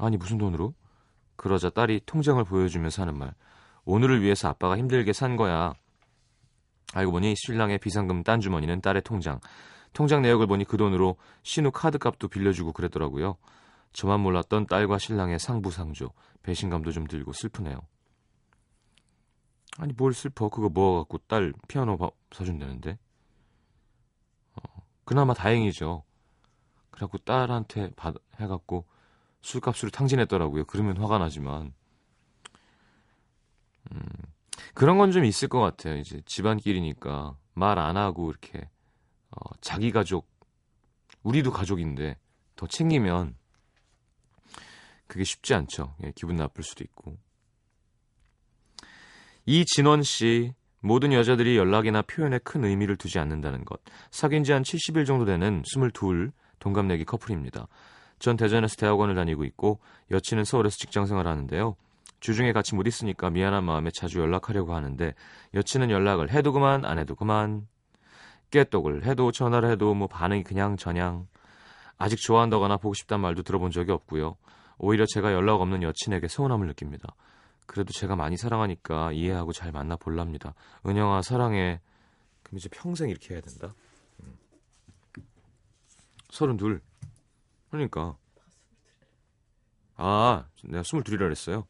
아니, 0.00 0.16
무슨 0.16 0.38
돈으로? 0.38 0.74
그러자 1.36 1.70
딸이 1.70 2.00
통장을 2.04 2.42
보여주면서 2.42 3.02
하는 3.02 3.16
말. 3.16 3.32
오늘을 3.86 4.20
위해서 4.20 4.48
아빠가 4.48 4.76
힘들게 4.76 5.12
산 5.12 5.36
거야. 5.36 5.72
알고 6.92 7.12
보니 7.12 7.34
신랑의 7.36 7.78
비상금 7.78 8.22
딴 8.22 8.40
주머니는 8.40 8.80
딸의 8.80 9.02
통장. 9.02 9.40
통장 9.92 10.20
내역을 10.22 10.46
보니 10.46 10.64
그 10.64 10.76
돈으로 10.76 11.16
신우 11.42 11.70
카드 11.70 11.96
값도 11.96 12.28
빌려주고 12.28 12.72
그랬더라고요. 12.72 13.36
저만 13.92 14.20
몰랐던 14.20 14.66
딸과 14.66 14.98
신랑의 14.98 15.38
상부상조, 15.38 16.10
배신감도 16.42 16.92
좀 16.92 17.06
들고 17.06 17.32
슬프네요. 17.32 17.80
아니 19.78 19.92
뭘 19.96 20.12
슬퍼? 20.12 20.48
그거 20.48 20.68
모아갖고 20.68 21.18
딸 21.28 21.52
피아노 21.68 21.96
바, 21.96 22.10
사준다는데. 22.32 22.98
어, 24.56 24.82
그나마 25.04 25.32
다행이죠. 25.32 26.02
그래갖고 26.90 27.18
딸한테 27.18 27.90
받, 27.94 28.14
해갖고 28.40 28.84
술값으로 29.42 29.90
탕진했더라고요. 29.90 30.64
그러면 30.64 30.96
화가 30.98 31.18
나지만. 31.18 31.72
음, 33.92 34.00
그런 34.74 34.98
건 34.98 35.10
좀 35.12 35.24
있을 35.24 35.48
것 35.48 35.60
같아요. 35.60 35.96
이제 35.98 36.20
집안끼리니까 36.26 37.36
말 37.54 37.78
안 37.78 37.96
하고 37.96 38.30
이렇게 38.30 38.68
어, 39.30 39.38
자기 39.60 39.90
가족, 39.92 40.28
우리도 41.22 41.50
가족인데 41.52 42.16
더 42.56 42.66
챙기면 42.66 43.36
그게 45.06 45.24
쉽지 45.24 45.54
않죠. 45.54 45.94
예, 46.04 46.12
기분 46.14 46.36
나쁠 46.36 46.64
수도 46.64 46.82
있고. 46.84 47.16
이진원 49.46 50.02
씨, 50.02 50.52
모든 50.80 51.12
여자들이 51.12 51.56
연락이나 51.56 52.02
표현에 52.02 52.38
큰 52.38 52.64
의미를 52.64 52.96
두지 52.96 53.18
않는다는 53.18 53.64
것. 53.64 53.80
사귄 54.10 54.42
지 54.44 54.52
한 54.52 54.62
70일 54.62 55.06
정도 55.06 55.24
되는 55.24 55.62
22 55.64 56.32
동갑내기 56.58 57.04
커플입니다. 57.04 57.68
전 58.18 58.36
대전에서 58.36 58.76
대학원을 58.76 59.14
다니고 59.14 59.44
있고 59.44 59.80
여친은 60.10 60.44
서울에서 60.44 60.76
직장 60.78 61.06
생활을 61.06 61.30
하는데요. 61.30 61.76
주중에 62.20 62.52
같이 62.52 62.74
못 62.74 62.86
있으니까 62.86 63.30
미안한 63.30 63.64
마음에 63.64 63.90
자주 63.94 64.20
연락하려고 64.20 64.74
하는데 64.74 65.14
여친은 65.54 65.90
연락을 65.90 66.30
해도 66.30 66.52
그만 66.52 66.84
안 66.84 66.98
해도 66.98 67.14
그만 67.14 67.66
깨똑을 68.50 69.04
해도 69.04 69.32
전화를 69.32 69.70
해도 69.70 69.94
뭐 69.94 70.06
반응이 70.08 70.44
그냥 70.44 70.76
저냥 70.76 71.26
아직 71.98 72.16
좋아한다거나 72.16 72.76
보고 72.76 72.94
싶단 72.94 73.20
말도 73.20 73.42
들어본 73.42 73.70
적이 73.70 73.92
없고요. 73.92 74.36
오히려 74.78 75.04
제가 75.06 75.32
연락 75.32 75.60
없는 75.60 75.82
여친에게 75.82 76.28
서운함을 76.28 76.66
느낍니다. 76.68 77.14
그래도 77.66 77.92
제가 77.92 78.16
많이 78.16 78.36
사랑하니까 78.36 79.12
이해하고 79.12 79.52
잘 79.52 79.72
만나 79.72 79.96
볼랍니다. 79.96 80.54
은영아 80.86 81.22
사랑해. 81.22 81.80
그럼 82.42 82.58
이제 82.58 82.68
평생 82.70 83.08
이렇게 83.08 83.34
해야 83.34 83.40
된다. 83.40 83.74
음. 84.22 84.36
서른 86.30 86.56
둘. 86.56 86.80
그러니까. 87.70 88.16
아, 89.96 90.44
내가 90.62 90.82
스물둘이라 90.82 91.24
그랬어요. 91.24 91.66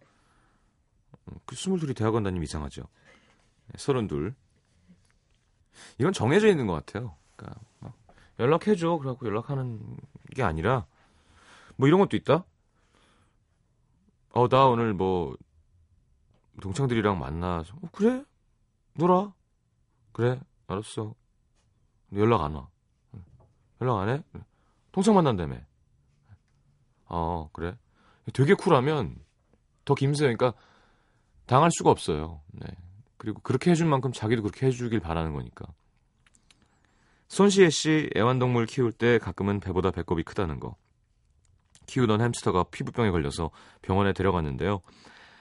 음, 1.28 1.38
그 1.44 1.56
스물둘이 1.56 1.94
대학원 1.94 2.22
다니면 2.22 2.44
이상하죠. 2.44 2.82
네, 2.82 3.78
서른둘. 3.78 4.34
이건 5.98 6.12
정해져 6.12 6.48
있는 6.48 6.66
것 6.66 6.74
같아요. 6.74 7.16
그러니까 7.36 7.60
연락해줘. 8.38 8.98
그래갖고 8.98 9.26
연락하는 9.26 9.96
게 10.34 10.42
아니라 10.42 10.86
뭐 11.76 11.88
이런 11.88 12.00
것도 12.00 12.16
있다. 12.16 12.44
어, 14.30 14.48
나 14.48 14.66
오늘 14.66 14.92
뭐 14.92 15.36
동창들이랑 16.60 17.18
만나서 17.18 17.74
어, 17.82 17.88
그래? 17.92 18.24
놀아. 18.94 19.32
그래. 20.12 20.40
알았어. 20.66 21.14
연락 22.14 22.42
안 22.42 22.54
와. 22.54 22.68
연락 23.80 23.98
안 23.98 24.08
해? 24.08 24.22
동창 24.92 25.14
만난다며. 25.14 25.56
어, 27.06 27.50
그래. 27.52 27.76
되게 28.32 28.54
쿨하면 28.54 29.16
더 29.84 29.94
김세요. 29.94 30.34
그러니까 30.34 30.58
당할 31.46 31.70
수가 31.72 31.90
없어요. 31.90 32.40
네. 32.52 32.66
그리고 33.16 33.40
그렇게 33.40 33.70
해준 33.70 33.88
만큼 33.88 34.12
자기도 34.12 34.42
그렇게 34.42 34.66
해주길 34.66 35.00
바라는 35.00 35.32
거니까. 35.32 35.66
손시혜 37.28 37.70
씨 37.70 38.10
애완동물 38.16 38.66
키울 38.66 38.92
때 38.92 39.18
가끔은 39.18 39.60
배보다 39.60 39.90
배꼽이 39.90 40.22
크다는 40.22 40.60
거. 40.60 40.76
키우던 41.86 42.20
햄스터가 42.20 42.64
피부병에 42.64 43.10
걸려서 43.10 43.50
병원에 43.82 44.12
데려갔는데요. 44.12 44.80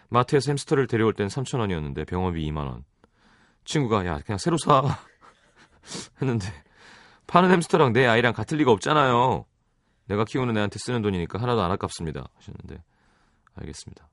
마트에서 0.10 0.52
햄스터를 0.52 0.88
데려올 0.88 1.14
땐 1.14 1.28
3,000원이었는데 1.28 2.08
병원비 2.08 2.48
2만 2.52 2.58
원. 2.68 2.84
친구가 3.66 4.06
야 4.06 4.20
그냥 4.26 4.38
새로 4.38 4.58
사 4.58 4.84
했는데 6.22 6.48
파는 7.28 7.52
햄스터랑 7.52 7.94
내 7.94 8.06
아이랑 8.06 8.34
같을 8.34 8.60
리가 8.60 8.72
없잖아요. 8.72 9.46
내가 10.06 10.24
키우는 10.24 10.56
애한테 10.56 10.78
쓰는 10.80 11.02
돈이니까 11.02 11.42
하나도 11.42 11.62
안 11.62 11.72
아깝습니다. 11.72 12.28
하셨는데 12.36 12.84
알겠습니다. 13.56 14.08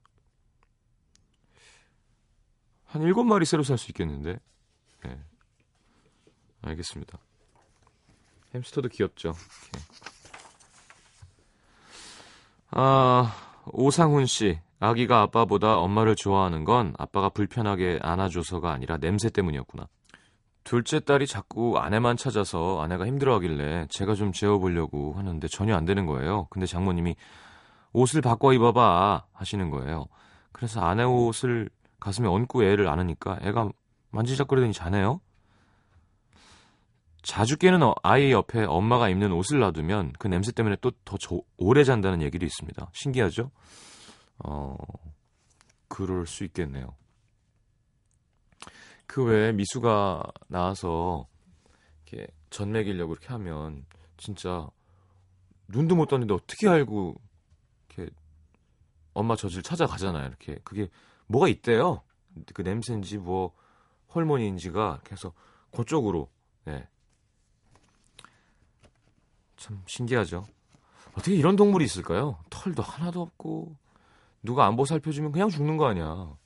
한 2.93 3.01
일곱 3.01 3.25
마리 3.25 3.47
새로 3.47 3.63
살 3.63 3.79
수 3.79 3.91
있겠는데. 3.91 4.39
네. 5.05 5.21
알겠습니다. 6.61 7.19
햄스터도 8.55 8.89
귀엽죠. 8.89 9.29
이렇게. 9.73 9.87
아, 12.73 13.35
오상훈 13.73 14.27
씨. 14.27 14.59
아기가 14.79 15.23
아빠보다 15.23 15.79
엄마를 15.79 16.17
좋아하는 16.17 16.65
건 16.65 16.93
아빠가 16.99 17.29
불편하게 17.31 17.99
안아줘서가 18.03 18.71
아니라 18.71 18.99
냄새 18.99 19.31
때문이었구나. 19.31 19.89
둘째 20.65 21.01
딸이 21.01 21.27
자꾸 21.27 21.79
아내만 21.79 22.17
찾아서 22.17 22.83
아내가 22.83 23.07
힘들어하길래 23.07 23.87
제가 23.91 24.15
좀 24.15 24.33
재워보려고 24.33 25.15
하는데 25.15 25.47
전혀 25.49 25.75
안 25.77 25.85
되는 25.85 26.05
거예요. 26.05 26.47
근데 26.51 26.67
장모님이 26.67 27.17
옷을 27.93 28.21
바꿔 28.21 28.53
입어봐 28.53 29.25
하시는 29.33 29.71
거예요. 29.71 30.07
그래서 30.53 30.81
아내 30.81 31.05
옷을 31.05 31.71
가슴에 32.03 32.27
얹고 32.27 32.65
애를 32.65 32.89
안으니까 32.89 33.39
애가 33.43 33.71
만지작거리더니 34.11 34.73
자네요. 34.73 35.21
자주 37.23 37.57
깨는 37.57 37.81
어, 37.85 37.95
아이 38.03 38.33
옆에 38.33 38.65
엄마가 38.65 39.09
입는 39.09 39.31
옷을 39.31 39.61
놔두면 39.61 40.15
그 40.19 40.27
냄새 40.27 40.51
때문에 40.51 40.77
또 40.81 40.91
더 41.05 41.17
오래 41.57 41.85
잔다는 41.85 42.21
얘기도 42.21 42.45
있습니다. 42.45 42.91
신기하죠? 42.93 43.53
어, 44.45 44.77
그럴 45.87 46.27
수 46.27 46.43
있겠네요. 46.43 46.97
그 49.07 49.23
외에 49.23 49.53
미수가 49.53 50.25
나와서 50.49 51.29
이렇게 52.07 52.27
전 52.51 52.73
먹이려고 52.73 53.13
이렇게 53.13 53.29
하면 53.29 53.87
진짜 54.17 54.67
눈도 55.69 55.95
못 55.95 56.07
떴는데 56.07 56.35
어떻게 56.35 56.69
알고 56.69 57.15
이렇게 57.89 58.11
엄마 59.15 59.37
젖을 59.37 59.63
찾아가잖아요. 59.63 60.27
이렇게 60.27 60.59
그게 60.65 60.89
뭐가 61.27 61.49
있대요. 61.49 62.03
그 62.55 62.63
냄새인지 62.63 63.19
뭐 63.19 63.53
호르몬인지가 64.15 65.01
계속 65.05 65.35
그쪽으로 65.75 66.29
네. 66.65 66.87
참 69.57 69.83
신기하죠. 69.87 70.45
어떻게 71.13 71.35
이런 71.35 71.57
동물이 71.57 71.85
있을까요? 71.85 72.39
털도 72.51 72.83
하나도 72.83 73.21
없고 73.21 73.77
누가 74.43 74.67
안 74.67 74.77
보 74.77 74.85
살펴주면 74.85 75.33
그냥 75.33 75.49
죽는 75.49 75.77
거 75.77 75.87
아니야. 75.87 76.37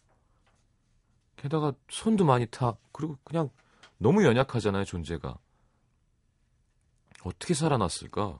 게다가 1.36 1.72
손도 1.88 2.24
많이 2.24 2.46
타. 2.46 2.76
그리고 2.92 3.16
그냥 3.24 3.50
너무 3.98 4.24
연약하잖아요, 4.24 4.84
존재가. 4.84 5.38
어떻게 7.24 7.54
살아났을까? 7.54 8.38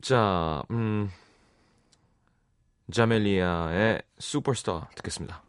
자, 0.00 0.62
음, 0.70 1.10
자멜리아의 2.92 4.02
슈퍼스타 4.18 4.90
듣겠습니다. 4.96 5.42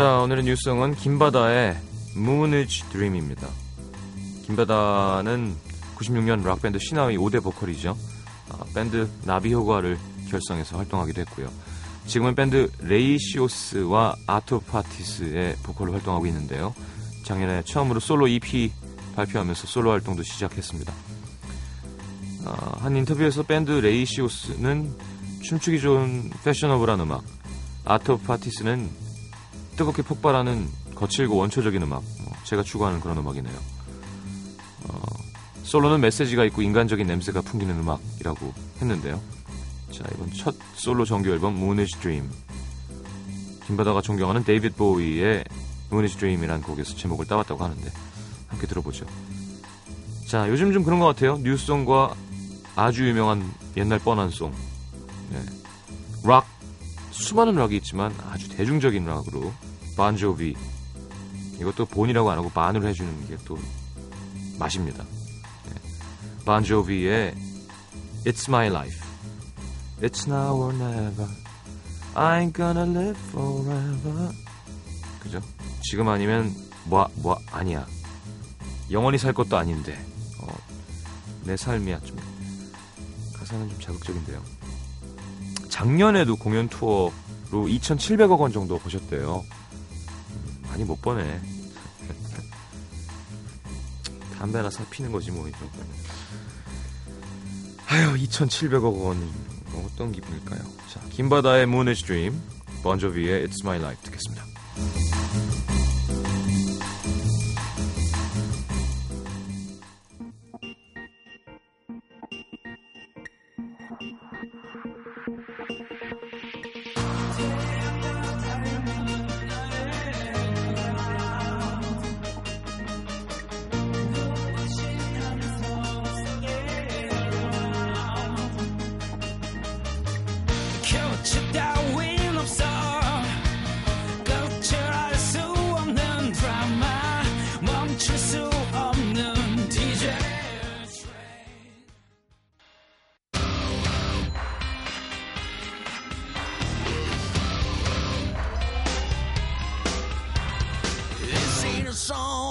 자, 0.00 0.20
오늘의 0.20 0.44
New 0.44 0.59
Song은 0.59 0.94
김바다의 0.94 1.76
Moonage 2.16 2.88
Dream입니다. 2.88 3.46
김바다는 4.46 5.54
96년 5.98 6.42
락밴드 6.42 6.78
시나위의 6.78 7.18
5대 7.18 7.42
보컬이죠. 7.42 7.98
아, 8.48 8.64
밴드 8.74 9.06
나비 9.26 9.52
효과를 9.52 9.98
결성해서 10.30 10.78
활동하기도 10.78 11.20
했고요. 11.20 11.50
지금은 12.06 12.34
밴드 12.34 12.70
레이시오스와 12.78 14.16
아트 14.26 14.57
오브 14.57 14.87
파티스의 14.87 15.56
보컬로 15.64 15.92
활동하고 15.92 16.24
있는데요. 16.28 16.74
작년에 17.26 17.62
처음으로 17.66 18.00
솔로 18.00 18.26
EP 18.26 18.72
발표하면서 19.16 19.66
솔로 19.66 19.90
활동도 19.90 20.22
시작했습니다. 20.22 20.94
아, 22.46 22.76
한 22.78 22.96
인터뷰에서 22.96 23.42
밴드 23.42 23.70
레이시오스는 23.70 24.96
춤추기 25.42 25.78
좋은 25.78 26.30
패셔너블한 26.42 27.00
음악, 27.00 27.22
아토파티스는 27.84 29.09
뜨겁게 29.80 30.02
폭발하는 30.02 30.68
거칠고 30.94 31.36
원초적인 31.36 31.80
음악. 31.80 32.02
뭐 32.22 32.34
제가 32.44 32.62
추구하는 32.62 33.00
그런 33.00 33.16
음악이네요. 33.16 33.56
어, 34.84 35.00
솔로는 35.62 36.02
메시지가 36.02 36.44
있고 36.44 36.60
인간적인 36.60 37.06
냄새가 37.06 37.40
풍기는 37.40 37.74
음악이라고 37.78 38.52
했는데요. 38.82 39.18
자, 39.90 40.04
이번 40.12 40.30
첫 40.34 40.54
솔로 40.74 41.06
정규 41.06 41.30
앨범 41.30 41.56
Moonish 41.56 41.98
Dream. 41.98 42.28
김바다가 43.68 44.02
존경하는 44.02 44.44
데이빗 44.44 44.76
보위의 44.76 45.44
Moonish 45.90 46.18
Dream이라는 46.18 46.62
곡에서 46.62 46.94
제목을 46.94 47.24
따왔다고 47.24 47.64
하는데 47.64 47.90
함께 48.48 48.66
들어보죠. 48.66 49.06
자, 50.26 50.46
요즘 50.50 50.74
좀 50.74 50.84
그런 50.84 51.00
것 51.00 51.06
같아요. 51.06 51.38
뉴송과 51.38 52.14
아주 52.76 53.08
유명한 53.08 53.50
옛날 53.78 53.98
뻔한 53.98 54.28
송. 54.28 54.52
네. 55.30 55.40
락, 56.24 56.46
수많은 57.12 57.54
락이 57.54 57.76
있지만 57.78 58.14
아주 58.30 58.50
대중적인 58.50 59.06
락으로 59.06 59.54
반조비 60.00 60.56
이것도 61.60 61.84
본이라고 61.84 62.30
안 62.30 62.38
하고 62.38 62.48
반으로 62.48 62.88
해주는 62.88 63.28
게 63.28 63.36
또 63.44 63.58
맛입니다. 64.58 65.04
네. 65.04 65.74
반조비의 66.46 67.34
It's 68.24 68.48
My 68.48 68.68
Life. 68.68 68.98
It's 70.00 70.26
now 70.26 70.56
or 70.56 70.74
never. 70.74 71.28
I 72.14 72.40
ain't 72.44 72.54
gonna 72.54 72.88
live 72.90 73.20
forever. 73.28 74.32
그죠? 75.20 75.40
지금 75.82 76.08
아니면 76.08 76.54
뭐, 76.84 77.06
뭐 77.16 77.38
아니야. 77.52 77.86
영원히 78.90 79.18
살 79.18 79.32
것도 79.34 79.56
아닌데. 79.58 79.98
어, 80.40 80.46
내 81.44 81.56
삶이야 81.56 82.00
좀. 82.00 82.18
가사는 83.34 83.68
좀 83.68 83.80
자극적인데요. 83.80 84.42
작년에도 85.68 86.36
공연 86.36 86.68
투어로 86.68 87.12
2,700억 87.50 88.38
원 88.38 88.52
정도 88.52 88.78
보셨대요. 88.78 89.44
음, 89.44 89.59
많이 90.70 90.84
못 90.84 91.00
버네 91.02 91.40
담배 94.38 94.56
하나 94.58 94.70
사 94.70 94.84
피는 94.88 95.12
거지 95.12 95.30
뭐 95.30 95.46
이런 95.46 95.60
아유 97.88 98.14
2,700억 98.14 99.04
원 99.04 99.30
어떤 99.74 100.12
기분일까요? 100.12 100.60
자 100.88 101.00
김바다의 101.10 101.64
Moonish 101.64 102.04
Dream 102.06 102.40
번조비의 102.82 103.46
It's 103.46 103.62
My 103.64 103.78
Life 103.78 104.02
듣겠습니다. 104.04 104.44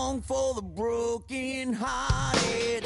Song 0.10 0.22
for 0.22 0.56
the 0.56 0.62
broken 0.62 1.74
hearted 1.74 2.84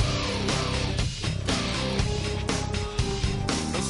for 3.72 3.82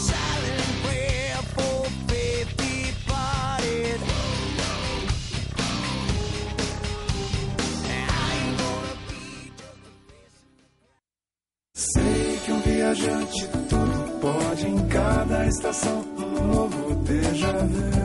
Sei 11.74 12.39
que 12.46 12.52
um 12.52 12.60
viajante 12.60 13.48
tudo 13.69 14.19
pode 14.22 14.67
em 14.67 14.88
cada 14.88 15.48
estação 15.48 16.06
um 16.17 16.48
novo 16.48 16.96
déjà 17.04 17.52
vu. 17.52 18.03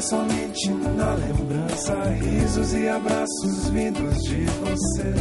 Ter 0.00 0.06
somente 0.06 0.70
na 0.70 1.12
lembrança 1.12 1.94
risos 2.12 2.72
e 2.72 2.88
abraços 2.88 3.68
vindos 3.68 4.16
de 4.22 4.44
você. 4.46 5.12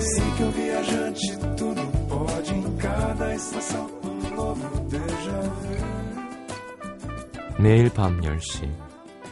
Sei 0.00 0.30
que 0.36 0.42
um 0.42 0.50
viajante 0.50 1.38
tudo 1.56 2.08
pode 2.08 2.54
em 2.54 2.76
cada 2.76 3.34
estação 3.36 3.88
um 4.02 4.34
novo 4.34 4.80
déjà 4.90 5.40
vu. 5.40 5.76
내일 7.62 7.90
밤 7.90 8.20
10시 8.20 8.68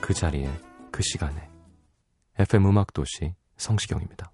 그 0.00 0.14
자리에 0.14 0.48
그 0.92 1.02
시간에 1.02 1.48
FM 2.38 2.66
음악도시 2.68 3.34
성시경입니다. 3.56 4.33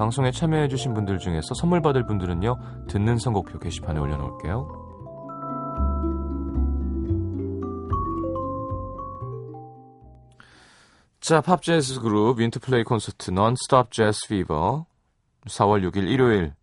방송에 0.00 0.30
참여해주신 0.30 0.94
분들 0.94 1.18
중에서 1.18 1.52
선물 1.52 1.82
받을 1.82 2.06
분들은요 2.06 2.86
듣는 2.88 3.18
선곡표 3.18 3.58
게시판에 3.58 4.00
올려놓을게요. 4.00 4.88
자, 11.20 11.42
팝 11.42 11.60
재즈 11.60 12.00
그룹 12.00 12.38
윈터플레이 12.38 12.82
콘서트 12.82 13.30
non-stop 13.30 13.90
jazz 13.90 14.24
fever 14.24 14.84
4월 15.44 15.86
6일 15.90 16.08
일요일 16.08 16.54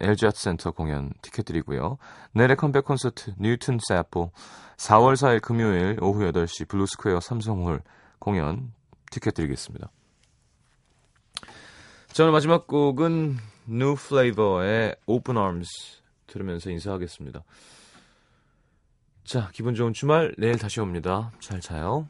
LG 0.00 0.28
아트 0.28 0.40
센터 0.40 0.70
공연 0.70 1.12
티켓 1.20 1.44
드리고요. 1.44 1.98
넬의 2.32 2.56
컴백 2.56 2.86
콘서트 2.86 3.34
Newton's 3.38 3.78
Apple 3.86 4.32
4월 4.78 5.16
4일 5.16 5.42
금요일 5.42 5.98
오후 6.00 6.20
8시 6.32 6.66
블루스퀘어 6.66 7.20
삼성홀 7.20 7.82
공연 8.18 8.72
티켓 9.10 9.34
드리겠습니다. 9.34 9.90
자, 12.16 12.22
오늘 12.22 12.32
마지막 12.32 12.66
곡은 12.66 13.36
New 13.68 13.92
Flavor의 13.92 14.96
Open 15.04 15.36
Arms 15.36 15.68
들으면서 16.26 16.70
인사하겠습니다. 16.70 17.44
자, 19.24 19.50
기분 19.52 19.74
좋은 19.74 19.92
주말 19.92 20.34
내일 20.38 20.56
다시 20.56 20.80
옵니다. 20.80 21.30
잘 21.40 21.60
자요. 21.60 22.08